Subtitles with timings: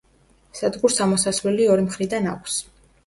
[0.59, 2.57] სადგურს ამოსასვლელი ორი მხრიდან აქვს.